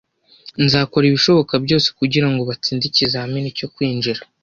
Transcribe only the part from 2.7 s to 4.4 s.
ikizamini cyo kwinjira.